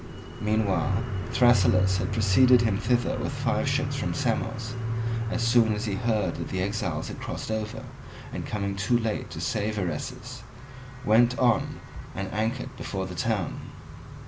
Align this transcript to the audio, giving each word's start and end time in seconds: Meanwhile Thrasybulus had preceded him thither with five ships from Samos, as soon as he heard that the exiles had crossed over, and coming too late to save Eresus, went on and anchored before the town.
Meanwhile 0.39 1.03
Thrasybulus 1.31 1.97
had 1.97 2.11
preceded 2.11 2.61
him 2.63 2.79
thither 2.79 3.19
with 3.19 3.31
five 3.31 3.67
ships 3.69 3.95
from 3.95 4.15
Samos, 4.15 4.73
as 5.29 5.43
soon 5.47 5.75
as 5.75 5.85
he 5.85 5.93
heard 5.93 6.37
that 6.37 6.47
the 6.47 6.59
exiles 6.63 7.09
had 7.09 7.19
crossed 7.19 7.51
over, 7.51 7.83
and 8.33 8.43
coming 8.43 8.75
too 8.75 8.97
late 8.97 9.29
to 9.29 9.39
save 9.39 9.77
Eresus, 9.77 10.41
went 11.05 11.37
on 11.37 11.81
and 12.15 12.33
anchored 12.33 12.75
before 12.77 13.05
the 13.05 13.13
town. 13.13 13.59